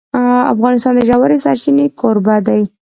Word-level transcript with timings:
افغانستان 0.53 0.93
د 0.95 1.01
ژورې 1.09 1.37
سرچینې 1.43 1.85
کوربه 1.99 2.35
دی. 2.47 2.61